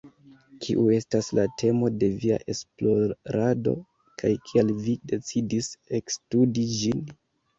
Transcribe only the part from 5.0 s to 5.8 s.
decidis